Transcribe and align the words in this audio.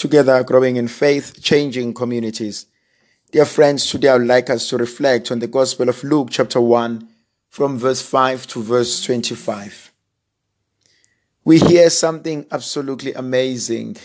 together 0.00 0.42
growing 0.42 0.76
in 0.76 0.88
faith, 0.88 1.42
changing 1.42 1.92
communities. 1.92 2.66
Dear 3.32 3.44
friends, 3.44 3.86
today 3.88 4.08
I 4.08 4.16
would 4.16 4.26
like 4.26 4.48
us 4.48 4.66
to 4.70 4.78
reflect 4.78 5.30
on 5.30 5.40
the 5.40 5.46
Gospel 5.46 5.90
of 5.90 6.02
Luke, 6.02 6.28
chapter 6.30 6.58
1, 6.58 7.06
from 7.50 7.78
verse 7.78 8.00
5 8.00 8.46
to 8.48 8.62
verse 8.62 9.04
25. 9.04 9.92
We 11.44 11.58
hear 11.58 11.90
something 11.90 12.46
absolutely 12.50 13.12
amazing. 13.12 13.98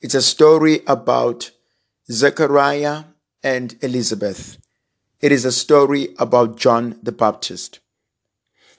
It's 0.00 0.14
a 0.14 0.22
story 0.22 0.80
about 0.86 1.50
Zechariah 2.10 3.04
and 3.42 3.76
Elizabeth. 3.82 4.56
It 5.20 5.32
is 5.32 5.44
a 5.44 5.52
story 5.52 6.14
about 6.18 6.56
John 6.56 6.98
the 7.02 7.12
Baptist. 7.12 7.80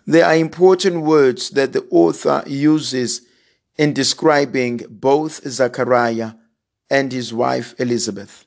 There 0.07 0.25
are 0.25 0.35
important 0.35 1.03
words 1.03 1.51
that 1.51 1.71
the 1.71 1.85
author 1.91 2.43
uses 2.47 3.21
in 3.77 3.93
describing 3.93 4.81
both 4.89 5.47
Zechariah 5.47 6.33
and 6.93 7.11
his 7.11 7.33
wife 7.33 7.73
Elizabeth. 7.79 8.45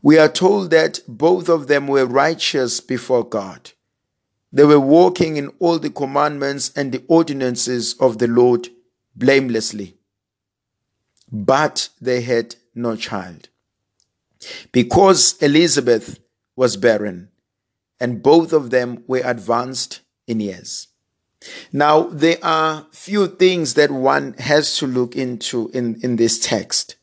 We 0.00 0.18
are 0.18 0.30
told 0.30 0.70
that 0.70 1.00
both 1.06 1.50
of 1.50 1.66
them 1.66 1.86
were 1.86 2.06
righteous 2.06 2.80
before 2.80 3.28
God. 3.28 3.72
They 4.50 4.64
were 4.64 4.80
walking 4.80 5.36
in 5.36 5.48
all 5.58 5.78
the 5.78 5.90
commandments 5.90 6.72
and 6.74 6.90
the 6.90 7.04
ordinances 7.08 7.94
of 8.00 8.16
the 8.16 8.28
Lord 8.28 8.70
blamelessly. 9.14 9.98
But 11.30 11.90
they 12.00 12.22
had 12.22 12.56
no 12.74 12.96
child. 12.96 13.50
Because 14.72 15.36
Elizabeth 15.42 16.18
was 16.56 16.78
barren, 16.78 17.28
and 18.00 18.22
both 18.22 18.54
of 18.54 18.70
them 18.70 19.04
were 19.06 19.22
advanced 19.22 20.00
in 20.26 20.40
years. 20.40 20.88
Now, 21.72 22.04
there 22.04 22.38
are 22.42 22.86
few 22.90 23.26
things 23.26 23.74
that 23.74 23.90
one 23.90 24.32
has 24.34 24.78
to 24.78 24.86
look 24.86 25.14
into 25.14 25.70
in, 25.74 26.00
in 26.02 26.16
this 26.16 26.38
text 26.38 26.96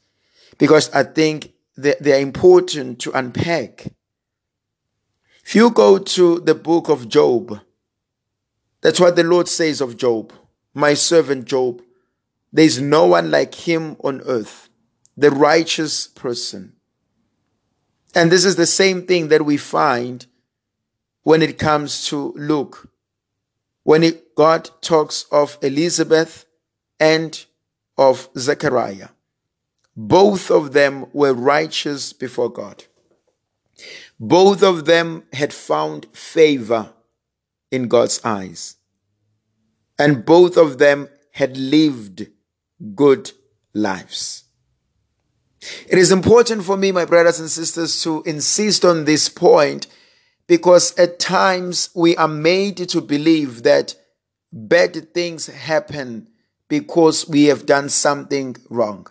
because 0.60 0.92
I 0.94 1.02
think 1.04 1.54
they're 1.76 2.20
important 2.20 3.00
to 3.00 3.12
unpack. 3.18 3.88
If 5.44 5.56
you 5.56 5.72
go 5.72 5.98
to 5.98 6.40
the 6.42 6.54
book 6.54 6.90
of 6.90 7.10
Job, 7.10 7.60
that's 8.82 9.00
what 9.00 9.16
the 9.16 9.24
Lord 9.24 9.48
says 9.48 9.82
of 9.82 9.98
Job, 9.98 10.32
my 10.76 10.94
servant 10.94 11.46
Job. 11.46 11.82
There's 12.54 12.80
no 12.80 13.08
one 13.08 13.32
like 13.32 13.56
him 13.56 13.98
on 14.04 14.22
earth, 14.26 14.70
the 15.18 15.32
righteous 15.32 16.06
person. 16.06 16.74
And 18.14 18.32
this 18.32 18.46
is 18.46 18.56
the 18.56 18.68
same 18.68 19.08
thing 19.08 19.30
that 19.30 19.44
we 19.44 19.58
find 19.58 20.28
when 21.24 21.42
it 21.42 21.58
comes 21.58 22.06
to 22.08 22.34
Luke 22.36 22.90
when 23.90 24.04
it, 24.04 24.36
God 24.36 24.70
talks 24.82 25.26
of 25.32 25.58
Elizabeth 25.64 26.46
and 27.00 27.44
of 27.98 28.30
Zechariah. 28.38 29.10
Both 30.02 30.50
of 30.50 30.72
them 30.72 31.08
were 31.12 31.34
righteous 31.34 32.14
before 32.14 32.50
God. 32.50 32.86
Both 34.18 34.64
of 34.64 34.86
them 34.86 35.24
had 35.34 35.52
found 35.52 36.06
favor 36.14 36.94
in 37.70 37.90
God's 37.90 38.22
eyes. 38.24 38.78
And 40.00 40.24
both 40.24 40.56
of 40.56 40.78
them 40.78 41.10
had 41.34 41.58
lived 41.58 42.28
good 42.96 43.34
lives. 43.74 44.46
It 45.90 45.98
is 45.98 46.14
important 46.14 46.64
for 46.64 46.78
me, 46.78 46.94
my 46.94 47.04
brothers 47.04 47.42
and 47.42 47.50
sisters, 47.50 48.02
to 48.04 48.24
insist 48.24 48.86
on 48.86 49.04
this 49.04 49.28
point 49.28 49.88
because 50.48 50.98
at 50.98 51.20
times 51.20 51.90
we 51.94 52.16
are 52.16 52.30
made 52.30 52.78
to 52.88 53.02
believe 53.02 53.64
that 53.64 53.96
bad 54.54 55.14
things 55.14 55.48
happen 55.48 56.30
because 56.70 57.28
we 57.28 57.46
have 57.46 57.66
done 57.66 57.90
something 57.90 58.56
wrong. 58.70 59.06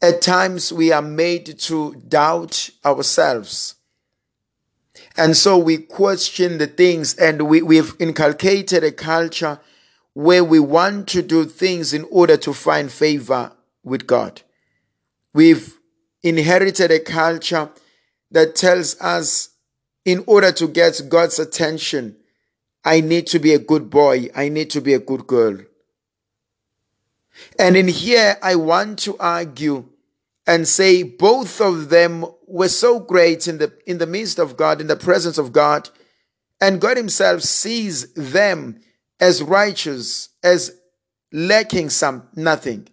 At 0.00 0.22
times 0.22 0.72
we 0.72 0.92
are 0.92 1.02
made 1.02 1.58
to 1.60 1.94
doubt 2.08 2.70
ourselves. 2.84 3.74
And 5.16 5.36
so 5.36 5.58
we 5.58 5.78
question 5.78 6.58
the 6.58 6.66
things 6.66 7.14
and 7.14 7.42
we, 7.42 7.62
we've 7.62 7.94
inculcated 7.98 8.84
a 8.84 8.92
culture 8.92 9.60
where 10.14 10.44
we 10.44 10.60
want 10.60 11.08
to 11.08 11.22
do 11.22 11.44
things 11.44 11.92
in 11.92 12.04
order 12.10 12.36
to 12.36 12.52
find 12.52 12.90
favor 12.90 13.52
with 13.84 14.06
God. 14.06 14.42
We've 15.32 15.78
inherited 16.22 16.90
a 16.90 17.00
culture 17.00 17.70
that 18.30 18.56
tells 18.56 19.00
us 19.00 19.50
in 20.04 20.24
order 20.26 20.52
to 20.52 20.66
get 20.68 21.02
God's 21.08 21.38
attention, 21.38 22.16
I 22.84 23.00
need 23.00 23.26
to 23.28 23.38
be 23.38 23.52
a 23.52 23.58
good 23.58 23.90
boy. 23.90 24.30
I 24.34 24.48
need 24.48 24.70
to 24.70 24.80
be 24.80 24.94
a 24.94 24.98
good 24.98 25.26
girl. 25.26 25.58
And 27.58 27.76
in 27.76 27.88
here, 27.88 28.36
I 28.42 28.54
want 28.54 28.98
to 29.00 29.16
argue 29.18 29.88
and 30.46 30.66
say 30.66 31.02
both 31.02 31.60
of 31.60 31.90
them 31.90 32.24
were 32.46 32.68
so 32.68 32.98
great 32.98 33.46
in 33.46 33.58
the, 33.58 33.72
in 33.86 33.98
the 33.98 34.06
midst 34.06 34.38
of 34.38 34.56
God, 34.56 34.80
in 34.80 34.86
the 34.86 34.96
presence 34.96 35.38
of 35.38 35.52
God. 35.52 35.90
And 36.60 36.80
God 36.80 36.96
Himself 36.96 37.42
sees 37.42 38.12
them 38.14 38.80
as 39.20 39.42
righteous, 39.42 40.30
as 40.42 40.72
lacking 41.32 41.90
some, 41.90 42.28
nothing. 42.34 42.88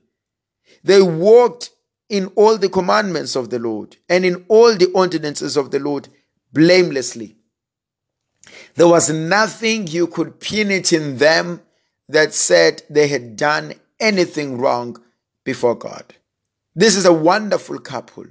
They 0.83 1.01
walked 1.01 1.71
in 2.09 2.27
all 2.35 2.57
the 2.57 2.69
commandments 2.69 3.35
of 3.35 3.49
the 3.49 3.59
Lord 3.59 3.97
and 4.09 4.25
in 4.25 4.45
all 4.47 4.75
the 4.75 4.91
ordinances 4.91 5.57
of 5.57 5.71
the 5.71 5.79
Lord 5.79 6.09
blamelessly. 6.53 7.37
There 8.75 8.87
was 8.87 9.09
nothing 9.09 9.87
you 9.87 10.07
could 10.07 10.39
pin 10.39 10.69
it 10.69 10.93
in 10.93 11.17
them 11.17 11.61
that 12.09 12.33
said 12.33 12.83
they 12.89 13.07
had 13.07 13.35
done 13.35 13.73
anything 13.99 14.57
wrong 14.57 15.01
before 15.43 15.75
God. 15.75 16.15
This 16.75 16.95
is 16.95 17.05
a 17.05 17.13
wonderful 17.13 17.79
couple. 17.79 18.25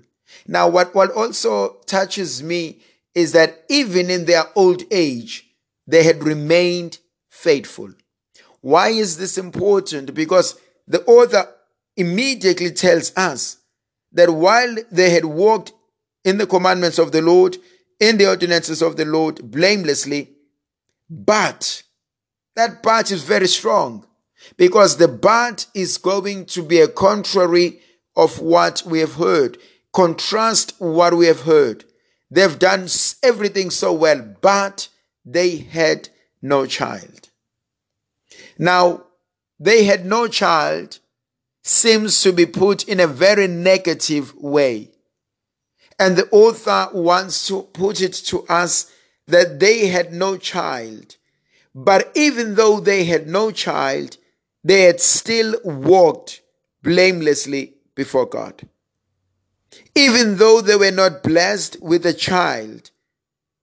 Now, 0.47 0.69
what, 0.69 0.95
what 0.95 1.11
also 1.13 1.77
touches 1.87 2.43
me 2.43 2.81
is 3.15 3.33
that 3.33 3.65
even 3.69 4.11
in 4.11 4.25
their 4.25 4.45
old 4.55 4.83
age, 4.91 5.49
they 5.87 6.03
had 6.03 6.23
remained 6.23 6.99
faithful. 7.29 7.91
Why 8.61 8.89
is 8.89 9.19
this 9.19 9.39
important? 9.39 10.15
Because 10.15 10.59
the 10.89 11.05
author 11.05 11.49
immediately 11.97 12.71
tells 12.71 13.17
us 13.17 13.59
that 14.13 14.31
while 14.31 14.75
they 14.91 15.11
had 15.11 15.25
walked 15.25 15.73
in 16.25 16.39
the 16.39 16.47
commandments 16.47 16.99
of 16.99 17.13
the 17.13 17.23
Lord, 17.23 17.57
in 18.01 18.19
the 18.19 18.29
ordinances 18.29 18.83
of 18.83 18.97
the 18.97 19.05
Lord 19.05 19.51
blamelessly. 19.51 20.31
But 21.09 21.83
that 22.57 22.83
but 22.83 23.11
is 23.11 23.23
very 23.23 23.49
strong 23.49 24.07
because 24.57 24.97
the 24.97 25.09
bad 25.09 25.65
is 25.75 25.99
going 25.99 26.47
to 26.47 26.63
be 26.63 26.81
a 26.81 26.89
contrary 26.89 27.81
of 28.17 28.41
what 28.41 28.83
we 28.87 29.01
have 29.01 29.15
heard. 29.15 29.59
Contrast 29.93 30.75
what 30.79 31.15
we 31.17 31.27
have 31.27 31.43
heard. 31.43 31.85
They've 32.31 32.59
done 32.59 32.89
everything 33.23 33.71
so 33.71 33.93
well, 33.93 34.37
but 34.41 34.89
they 35.25 35.57
had 35.57 36.09
no 36.43 36.67
child. 36.67 37.31
Now, 38.59 39.05
they 39.59 39.85
had 39.85 40.05
no 40.05 40.29
child 40.29 40.99
seems 41.63 42.23
to 42.23 42.33
be 42.33 42.45
put 42.45 42.87
in 42.89 43.01
a 43.01 43.07
very 43.07 43.47
negative 43.47 44.35
way. 44.37 44.91
And 45.99 46.17
the 46.17 46.29
author 46.31 46.89
wants 46.93 47.47
to 47.49 47.63
put 47.63 48.01
it 48.01 48.13
to 48.27 48.43
us 48.47 48.91
that 49.27 49.61
they 49.61 49.87
had 49.87 50.13
no 50.13 50.37
child. 50.37 51.17
But 51.75 52.13
even 52.15 52.57
though 52.57 52.81
they 52.81 53.05
had 53.05 53.27
no 53.27 53.51
child, 53.51 54.19
they 54.65 54.83
had 54.83 55.01
still 55.01 55.55
walked 55.63 56.41
blamelessly 56.83 57.75
before 57.95 58.27
God. 58.27 58.67
Even 59.95 60.39
though 60.39 60.61
they 60.61 60.77
were 60.77 60.91
not 60.91 61.23
blessed 61.23 61.81
with 61.83 62.07
a 62.07 62.15
child, 62.15 62.91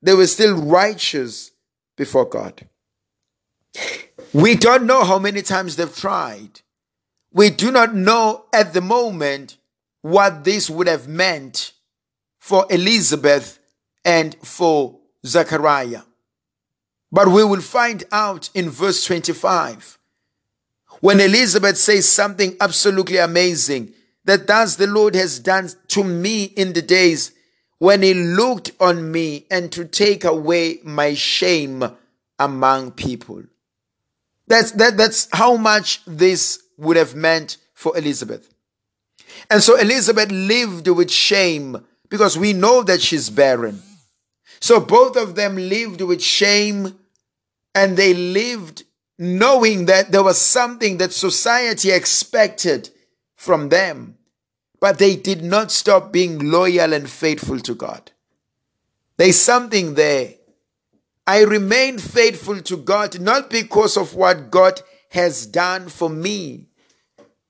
they 0.01 0.13
were 0.13 0.27
still 0.27 0.55
righteous 0.55 1.51
before 1.97 2.25
God. 2.25 2.67
We 4.33 4.55
don't 4.55 4.85
know 4.85 5.03
how 5.03 5.19
many 5.19 5.41
times 5.41 5.75
they've 5.75 5.95
tried. 5.95 6.61
We 7.33 7.49
do 7.49 7.71
not 7.71 7.95
know 7.95 8.45
at 8.53 8.73
the 8.73 8.81
moment 8.81 9.57
what 10.01 10.43
this 10.43 10.69
would 10.69 10.87
have 10.87 11.07
meant 11.07 11.73
for 12.39 12.65
Elizabeth 12.69 13.59
and 14.03 14.35
for 14.43 14.99
Zechariah. 15.25 16.01
But 17.11 17.27
we 17.27 17.43
will 17.43 17.61
find 17.61 18.03
out 18.11 18.49
in 18.53 18.69
verse 18.69 19.03
25 19.05 19.97
when 21.01 21.19
Elizabeth 21.19 21.77
says 21.77 22.07
something 22.07 22.55
absolutely 22.61 23.17
amazing 23.17 23.93
that 24.25 24.47
thus 24.47 24.75
the 24.75 24.87
Lord 24.87 25.15
has 25.15 25.39
done 25.39 25.69
to 25.89 26.03
me 26.03 26.45
in 26.45 26.73
the 26.73 26.81
days 26.81 27.33
when 27.79 28.03
he 28.03 28.13
looked 28.13 28.71
on 28.79 29.11
me 29.11 29.47
and 29.49 29.71
to 29.71 29.83
take 29.83 30.23
away 30.23 30.79
my 30.83 31.15
shame 31.15 31.83
among 32.37 32.91
people. 32.91 33.43
That's, 34.47 34.71
that, 34.73 34.97
that's 34.97 35.27
how 35.33 35.57
much 35.57 36.01
this 36.05 36.61
would 36.77 36.97
have 36.97 37.15
meant 37.15 37.57
for 37.73 37.97
Elizabeth. 37.97 38.53
And 39.49 39.63
so 39.63 39.77
Elizabeth 39.77 40.31
lived 40.31 40.87
with 40.87 41.09
shame 41.09 41.83
because 42.09 42.37
we 42.37 42.53
know 42.53 42.83
that 42.83 43.01
she's 43.01 43.29
barren. 43.29 43.81
So 44.59 44.79
both 44.79 45.17
of 45.17 45.33
them 45.33 45.55
lived 45.55 46.01
with 46.01 46.21
shame 46.21 46.99
and 47.73 47.97
they 47.97 48.13
lived 48.13 48.83
knowing 49.21 49.85
that 49.85 50.11
there 50.11 50.23
was 50.23 50.41
something 50.41 50.97
that 50.97 51.13
society 51.13 51.91
expected 51.91 52.89
from 53.35 53.69
them. 53.69 54.17
but 54.81 54.97
they 54.97 55.15
did 55.15 55.43
not 55.43 55.71
stop 55.71 56.11
being 56.11 56.49
loyal 56.51 56.91
and 56.91 57.07
faithful 57.07 57.59
to 57.59 57.75
God. 57.75 58.11
There's 59.15 59.39
something 59.39 59.93
there. 59.93 60.33
I 61.27 61.43
remain 61.43 61.99
faithful 61.99 62.59
to 62.61 62.77
God 62.77 63.21
not 63.21 63.51
because 63.51 63.95
of 63.95 64.15
what 64.15 64.49
God 64.49 64.81
has 65.09 65.45
done 65.45 65.87
for 65.87 66.09
me. 66.09 66.67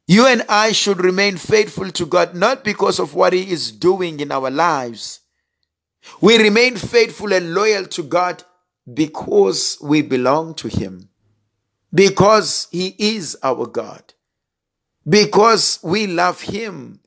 You 0.07 0.27
and 0.27 0.44
I 0.50 0.74
should 0.74 1.01
remain 1.01 1.38
faithful 1.38 1.89
to 1.91 2.06
God 2.06 2.35
not 2.35 2.65
because 2.65 3.00
of 3.00 3.15
what 3.15 3.31
He 3.31 3.50
is 3.50 3.71
doing 3.71 4.19
in 4.19 4.29
our 4.29 4.51
lives. 4.51 5.21
We 6.19 6.38
remain 6.38 6.75
faithful 6.75 7.31
and 7.31 7.53
loyal 7.53 7.85
to 7.85 8.03
God 8.03 8.44
because 8.94 9.77
we 9.81 10.01
belong 10.01 10.53
to 10.56 10.67
Him, 10.67 11.07
because 11.93 12.67
He 12.71 12.95
is 12.97 13.38
our 13.43 13.65
God, 13.65 14.13
because 15.07 15.79
we 15.83 16.07
love 16.07 16.41
Him, 16.41 16.99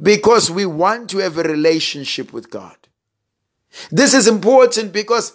because 0.00 0.50
we 0.50 0.66
want 0.66 1.10
to 1.10 1.18
have 1.18 1.38
a 1.38 1.42
relationship 1.42 2.32
with 2.32 2.50
God. 2.50 2.76
This 3.90 4.14
is 4.14 4.26
important 4.26 4.92
because 4.92 5.32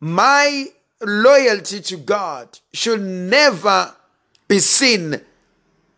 my 0.00 0.66
loyalty 1.00 1.80
to 1.80 1.96
God 1.96 2.58
should 2.72 3.00
never 3.00 3.94
be 4.48 4.58
seen 4.58 5.20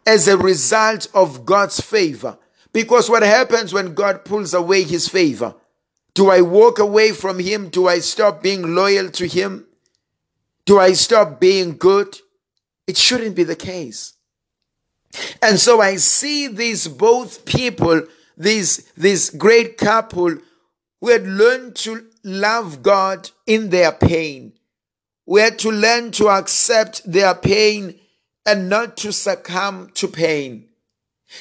as 0.06 0.28
a 0.28 0.36
result 0.36 1.06
of 1.14 1.46
God's 1.46 1.80
favor. 1.80 2.38
Because 2.72 3.10
what 3.10 3.22
happens 3.22 3.72
when 3.72 3.94
God 3.94 4.24
pulls 4.24 4.54
away 4.54 4.82
his 4.82 5.08
favor? 5.08 5.54
Do 6.14 6.30
I 6.30 6.40
walk 6.40 6.78
away 6.78 7.12
from 7.12 7.38
him? 7.38 7.68
Do 7.68 7.88
I 7.88 8.00
stop 8.00 8.42
being 8.42 8.74
loyal 8.74 9.10
to 9.10 9.26
him? 9.26 9.66
Do 10.70 10.78
I 10.78 10.92
stop 10.92 11.40
being 11.40 11.78
good? 11.78 12.16
It 12.86 12.96
shouldn't 12.96 13.34
be 13.34 13.42
the 13.42 13.56
case. 13.56 14.12
And 15.42 15.58
so 15.58 15.80
I 15.80 15.96
see 15.96 16.46
these 16.46 16.86
both 16.86 17.44
people, 17.44 18.02
these, 18.36 18.88
this 18.96 19.30
great 19.30 19.78
couple 19.78 20.36
who 21.00 21.08
had 21.08 21.26
learned 21.26 21.74
to 21.74 22.06
love 22.22 22.84
God 22.84 23.30
in 23.48 23.70
their 23.70 23.90
pain. 23.90 24.52
We 25.26 25.40
had 25.40 25.58
to 25.58 25.72
learn 25.72 26.12
to 26.12 26.28
accept 26.28 27.02
their 27.04 27.34
pain 27.34 27.98
and 28.46 28.68
not 28.68 28.96
to 28.98 29.12
succumb 29.12 29.90
to 29.94 30.06
pain. 30.06 30.68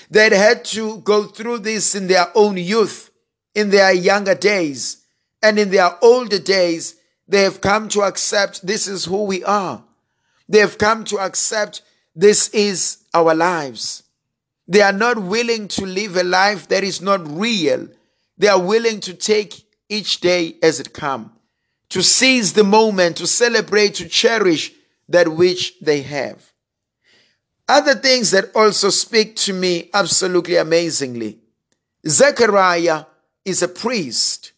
They 0.09 0.35
had 0.35 0.65
to 0.73 1.01
go 1.01 1.25
through 1.25 1.59
this 1.59 1.93
in 1.93 2.07
their 2.07 2.31
own 2.33 2.57
youth, 2.57 3.11
in 3.53 3.69
their 3.69 3.93
younger 3.93 4.33
days, 4.33 5.05
and 5.43 5.59
in 5.59 5.69
their 5.69 6.03
older 6.03 6.39
days, 6.39 6.95
they 7.29 7.43
have 7.43 7.61
come 7.61 7.87
to 7.89 8.01
accept 8.01 8.65
this 8.65 8.87
is 8.87 9.05
who 9.05 9.23
we 9.23 9.43
are. 9.43 9.83
They 10.49 10.59
have 10.59 10.79
come 10.79 11.03
to 11.05 11.19
accept 11.19 11.83
this 12.15 12.49
is 12.49 12.97
our 13.13 13.35
lives. 13.35 14.03
They 14.67 14.81
are 14.81 14.91
not 14.91 15.19
willing 15.19 15.67
to 15.69 15.85
live 15.85 16.17
a 16.17 16.23
life 16.23 16.67
that 16.69 16.83
is 16.83 17.01
not 17.01 17.21
real. 17.27 17.87
They 18.39 18.47
are 18.47 18.59
willing 18.59 18.99
to 19.01 19.13
take 19.13 19.63
each 19.89 20.21
day 20.21 20.55
as 20.63 20.79
it 20.79 20.91
comes, 20.91 21.29
to 21.89 22.01
seize 22.01 22.53
the 22.53 22.63
moment, 22.63 23.17
to 23.17 23.27
celebrate, 23.27 23.95
to 23.95 24.09
cherish 24.09 24.73
that 25.07 25.27
which 25.27 25.79
they 25.79 26.01
have. 26.01 26.51
Other 27.67 27.93
things 27.93 28.31
that 28.31 28.55
also 28.55 28.89
speak 28.89 29.35
to 29.37 29.53
me 29.53 29.91
absolutely 29.93 30.55
amazingly. 30.55 31.37
Zechariah 32.07 33.05
is 33.45 33.61
a 33.61 33.67
priest. 33.67 34.51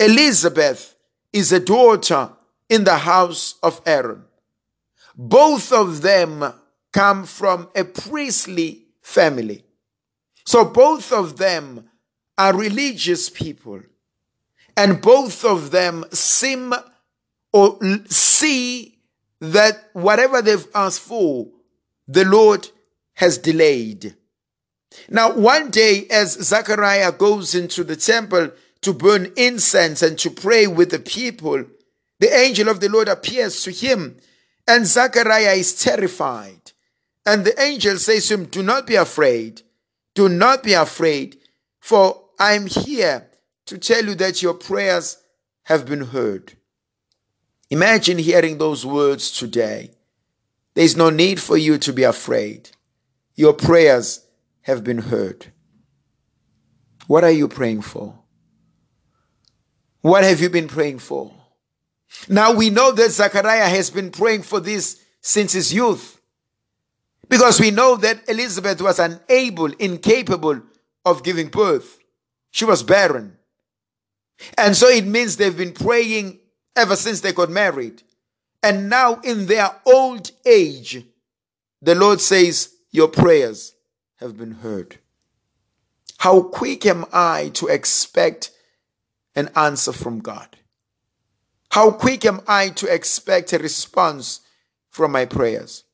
Elizabeth 0.00 0.91
is 1.32 1.52
a 1.52 1.60
daughter 1.60 2.30
in 2.68 2.84
the 2.84 2.98
house 2.98 3.54
of 3.62 3.80
Aaron. 3.86 4.24
Both 5.16 5.72
of 5.72 6.02
them 6.02 6.52
come 6.92 7.24
from 7.24 7.68
a 7.74 7.84
priestly 7.84 8.86
family. 9.02 9.64
So 10.44 10.64
both 10.64 11.12
of 11.12 11.36
them 11.36 11.88
are 12.38 12.56
religious 12.56 13.30
people. 13.30 13.80
And 14.76 15.00
both 15.00 15.44
of 15.44 15.70
them 15.70 16.04
seem 16.12 16.74
or 17.52 17.78
see 18.06 18.98
that 19.40 19.90
whatever 19.92 20.40
they've 20.40 20.66
asked 20.74 21.00
for, 21.00 21.48
the 22.08 22.24
Lord 22.24 22.68
has 23.14 23.38
delayed. 23.38 24.16
Now, 25.08 25.32
one 25.32 25.70
day, 25.70 26.06
as 26.10 26.32
Zechariah 26.32 27.12
goes 27.12 27.54
into 27.54 27.84
the 27.84 27.96
temple 27.96 28.50
to 28.82 28.92
burn 28.92 29.32
incense 29.36 30.02
and 30.02 30.18
to 30.18 30.30
pray 30.30 30.66
with 30.66 30.90
the 30.90 30.98
people, 30.98 31.64
the 32.18 32.32
angel 32.32 32.68
of 32.68 32.80
the 32.80 32.88
Lord 32.88 33.08
appears 33.08 33.62
to 33.64 33.70
him, 33.70 34.16
and 34.68 34.86
Zechariah 34.86 35.54
is 35.54 35.80
terrified. 35.80 36.72
And 37.24 37.44
the 37.44 37.60
angel 37.60 37.98
says 37.98 38.28
to 38.28 38.34
him, 38.34 38.44
Do 38.46 38.62
not 38.62 38.86
be 38.86 38.96
afraid. 38.96 39.62
Do 40.14 40.28
not 40.28 40.62
be 40.62 40.74
afraid, 40.74 41.38
for 41.80 42.24
I 42.38 42.52
am 42.54 42.66
here 42.66 43.28
to 43.66 43.78
tell 43.78 44.04
you 44.04 44.14
that 44.16 44.42
your 44.42 44.54
prayers 44.54 45.18
have 45.64 45.86
been 45.86 46.02
heard. 46.06 46.54
Imagine 47.70 48.18
hearing 48.18 48.58
those 48.58 48.84
words 48.84 49.30
today. 49.30 49.92
There's 50.74 50.96
no 50.96 51.10
need 51.10 51.40
for 51.40 51.56
you 51.56 51.78
to 51.78 51.92
be 51.92 52.02
afraid. 52.02 52.70
Your 53.34 53.52
prayers 53.52 54.26
have 54.62 54.84
been 54.84 54.98
heard. 54.98 55.46
What 57.06 57.24
are 57.24 57.30
you 57.30 57.48
praying 57.48 57.82
for? 57.82 58.21
What 60.02 60.24
have 60.24 60.40
you 60.40 60.50
been 60.50 60.68
praying 60.68 60.98
for? 60.98 61.32
Now 62.28 62.52
we 62.52 62.70
know 62.70 62.92
that 62.92 63.10
Zechariah 63.10 63.68
has 63.68 63.90
been 63.90 64.10
praying 64.10 64.42
for 64.42 64.60
this 64.60 65.00
since 65.20 65.52
his 65.52 65.72
youth. 65.72 66.20
Because 67.28 67.60
we 67.60 67.70
know 67.70 67.96
that 67.96 68.28
Elizabeth 68.28 68.82
was 68.82 68.98
unable, 68.98 69.72
incapable 69.72 70.60
of 71.04 71.22
giving 71.22 71.48
birth. 71.48 71.98
She 72.50 72.64
was 72.64 72.82
barren. 72.82 73.38
And 74.58 74.76
so 74.76 74.88
it 74.88 75.06
means 75.06 75.36
they've 75.36 75.56
been 75.56 75.72
praying 75.72 76.40
ever 76.76 76.96
since 76.96 77.20
they 77.20 77.32
got 77.32 77.48
married. 77.48 78.02
And 78.62 78.90
now 78.90 79.20
in 79.20 79.46
their 79.46 79.70
old 79.86 80.30
age, 80.44 81.04
the 81.80 81.94
Lord 81.94 82.20
says, 82.20 82.74
Your 82.90 83.08
prayers 83.08 83.74
have 84.16 84.36
been 84.36 84.52
heard. 84.52 84.98
How 86.18 86.42
quick 86.42 86.86
am 86.86 87.06
I 87.12 87.50
to 87.54 87.68
expect 87.68 88.50
an 89.34 89.50
answer 89.56 89.92
from 89.92 90.20
God? 90.20 90.56
How 91.70 91.90
quick 91.90 92.24
am 92.24 92.40
I 92.46 92.68
to 92.70 92.92
expect 92.92 93.52
a 93.52 93.58
response 93.58 94.40
from 94.90 95.12
my 95.12 95.24
prayers? 95.24 95.84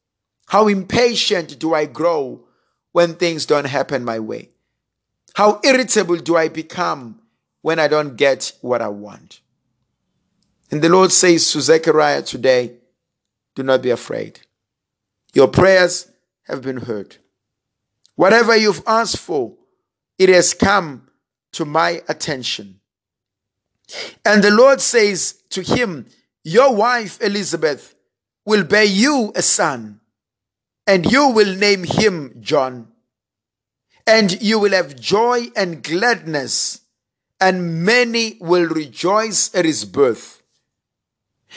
How 0.47 0.69
impatient 0.69 1.59
do 1.59 1.75
I 1.75 1.87
grow 1.87 2.45
when 2.93 3.15
things 3.15 3.47
don't 3.47 3.67
happen 3.67 4.05
my 4.05 4.19
way? 4.19 4.51
How 5.35 5.61
irritable 5.63 6.17
do 6.17 6.37
I 6.37 6.49
become 6.49 7.21
when 7.63 7.79
I 7.79 7.89
don't 7.89 8.17
get 8.17 8.53
what 8.61 8.83
I 8.83 8.89
want. 8.89 9.41
And 10.71 10.83
the 10.83 10.89
Lord 10.89 11.13
says 11.13 11.53
to 11.53 11.61
Zechariah 11.61 12.23
today, 12.23 12.77
do 13.55 13.63
not 13.63 13.83
be 13.83 13.91
afraid. 13.91 14.41
Your 15.35 15.49
prayers 15.49 16.11
have 16.45 16.63
been 16.63 16.79
heard. 16.79 17.17
Whatever 18.15 18.57
you've 18.57 18.83
asked 18.87 19.19
for, 19.19 19.55
it 20.19 20.29
has 20.29 20.55
come 20.55 21.09
to 21.53 21.65
my 21.65 22.03
attention. 22.09 22.81
And 24.25 24.43
the 24.43 24.51
Lord 24.51 24.81
says 24.81 25.43
to 25.51 25.63
him, 25.63 26.07
Your 26.45 26.75
wife 26.75 27.21
Elizabeth 27.23 27.95
will 28.45 28.65
bear 28.65 28.85
you 28.85 29.33
a 29.35 29.43
son, 29.43 30.01
and 30.87 31.11
you 31.11 31.29
will 31.29 31.55
name 31.55 31.85
him 31.85 32.35
John. 32.41 32.89
And 34.07 34.41
you 34.41 34.59
will 34.59 34.73
have 34.73 34.99
joy 34.99 35.49
and 35.55 35.83
gladness 35.83 36.81
and 37.41 37.85
many 37.85 38.37
will 38.41 38.67
rejoice 38.69 39.55
at 39.55 39.65
his 39.65 39.85
birth. 39.85 40.43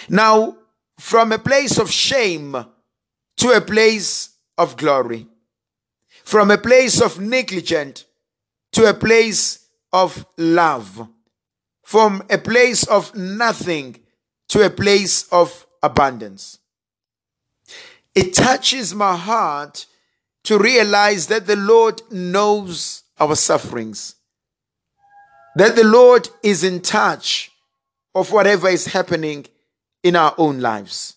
Now, 0.10 0.58
from 1.00 1.32
a 1.32 1.40
place 1.40 1.80
of 1.80 1.92
shame 1.92 2.66
to 3.38 3.50
a 3.50 3.62
place 3.62 4.30
of 4.58 4.78
glory, 4.78 5.28
from 6.24 6.52
a 6.52 6.58
place 6.58 7.02
of 7.02 7.20
negligent 7.20 8.06
to 8.74 8.88
a 8.90 8.94
place 8.94 9.68
of 9.92 10.26
love, 10.38 11.08
from 11.92 12.24
a 12.30 12.38
place 12.38 12.84
of 12.88 13.14
nothing 13.16 14.00
to 14.48 14.66
a 14.66 14.70
place 14.70 15.28
of 15.32 15.68
abundance. 15.84 16.60
It 18.16 18.34
touches 18.34 18.96
my 18.96 19.16
heart 19.16 19.86
to 20.44 20.58
realize 20.58 21.28
that 21.28 21.48
the 21.48 21.56
Lord 21.56 22.02
knows 22.12 23.04
our 23.20 23.36
sufferings 23.36 24.16
that 25.56 25.76
the 25.76 25.84
Lord 25.84 26.30
is 26.44 26.64
in 26.64 26.82
touch 26.82 27.52
of 28.16 28.32
whatever 28.32 28.70
is 28.70 28.88
happening 28.88 29.46
in 30.04 30.16
our 30.16 30.34
own 30.38 30.60
lives. 30.60 31.16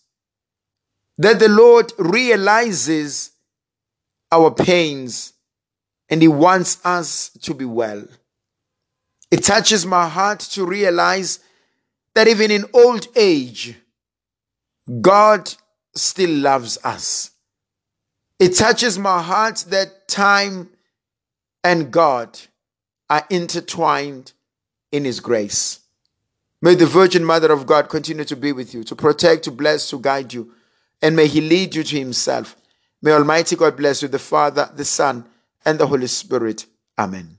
That 1.19 1.39
the 1.39 1.49
Lord 1.49 1.93
realizes 1.99 3.31
our 4.33 4.51
pains 4.51 5.33
and 6.09 6.21
He 6.21 6.29
wants 6.29 6.85
us 6.85 7.31
to 7.43 7.55
be 7.55 7.65
well. 7.65 8.05
It 9.35 9.43
touches 9.43 9.85
my 9.85 10.09
heart 10.09 10.39
to 10.55 10.65
realize 10.65 11.41
that 12.15 12.29
even 12.29 12.53
in 12.53 12.67
old 12.73 13.09
age, 13.17 13.75
God 15.01 15.53
still 15.93 16.31
loves 16.31 16.79
us. 16.85 17.33
It 18.39 18.51
touches 18.51 18.97
my 18.97 19.21
heart 19.21 19.65
that 19.71 20.07
time 20.07 20.71
and 21.65 21.91
God 21.91 22.39
are 23.11 23.27
intertwined 23.29 24.33
in 24.93 25.05
His 25.05 25.19
grace. 25.19 25.81
May 26.63 26.77
the 26.77 26.87
Virgin 26.87 27.25
Mother 27.25 27.51
of 27.51 27.67
God 27.67 27.89
continue 27.89 28.25
to 28.27 28.37
be 28.37 28.53
with 28.53 28.73
you, 28.73 28.85
to 28.85 28.95
protect, 28.95 29.43
to 29.47 29.51
bless, 29.51 29.91
to 29.91 29.99
guide 29.99 30.33
you, 30.33 30.53
and 31.03 31.17
may 31.17 31.27
He 31.27 31.41
lead 31.41 31.75
you 31.75 31.83
to 31.83 31.99
Himself. 31.99 32.55
May 33.03 33.11
Almighty 33.11 33.57
God 33.57 33.77
bless 33.77 34.01
you, 34.01 34.07
the 34.07 34.21
Father, 34.21 34.71
the 34.77 34.85
Son, 34.85 35.27
and 35.65 35.81
the 35.81 35.89
Holy 35.89 36.07
Spirit. 36.07 36.67
Amen. 36.97 37.39